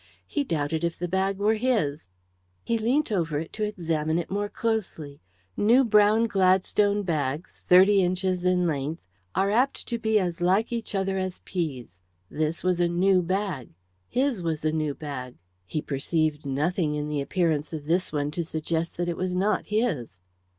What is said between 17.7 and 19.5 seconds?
of this one to suggest that it was